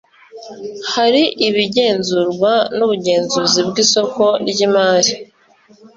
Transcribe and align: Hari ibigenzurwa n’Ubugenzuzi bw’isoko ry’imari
Hari 0.93 1.23
ibigenzurwa 1.47 2.51
n’Ubugenzuzi 2.77 3.59
bw’isoko 3.69 4.23
ry’imari 4.49 5.11